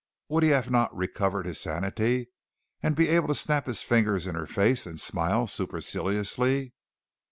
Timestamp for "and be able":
2.81-3.27